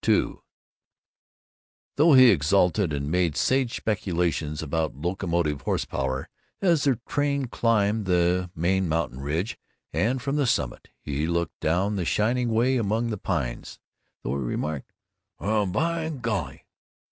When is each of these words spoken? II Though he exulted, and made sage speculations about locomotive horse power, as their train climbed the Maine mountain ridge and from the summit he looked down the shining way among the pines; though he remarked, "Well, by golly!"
II 0.09 0.37
Though 1.95 2.13
he 2.13 2.31
exulted, 2.31 2.91
and 2.91 3.11
made 3.11 3.37
sage 3.37 3.75
speculations 3.75 4.63
about 4.63 4.95
locomotive 4.95 5.61
horse 5.61 5.85
power, 5.85 6.27
as 6.59 6.85
their 6.85 6.97
train 7.07 7.45
climbed 7.45 8.05
the 8.07 8.49
Maine 8.55 8.89
mountain 8.89 9.19
ridge 9.21 9.59
and 9.93 10.19
from 10.19 10.37
the 10.37 10.47
summit 10.47 10.89
he 11.03 11.27
looked 11.27 11.59
down 11.59 11.97
the 11.97 12.05
shining 12.05 12.49
way 12.49 12.77
among 12.77 13.11
the 13.11 13.17
pines; 13.19 13.77
though 14.23 14.31
he 14.39 14.43
remarked, 14.43 14.91
"Well, 15.37 15.67
by 15.67 16.09
golly!" 16.09 16.65